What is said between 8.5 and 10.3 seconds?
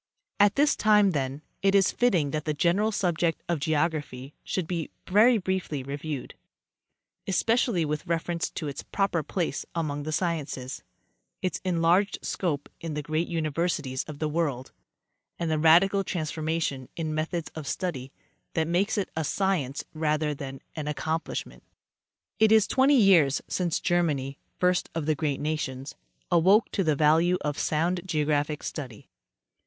its proper place among the